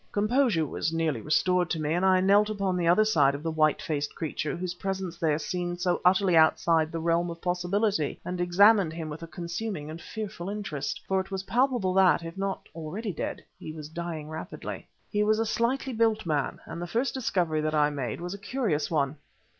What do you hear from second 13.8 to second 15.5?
dying rapidly. He was a